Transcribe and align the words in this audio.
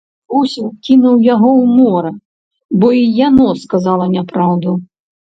Бусел 0.33 0.67
кінуў 0.87 1.17
яго 1.33 1.49
ў 1.61 1.65
мора, 1.79 2.11
бо 2.83 2.87
й 3.01 3.11
яно 3.27 3.47
сказала 3.65 4.05
няпраўду. 4.15 4.73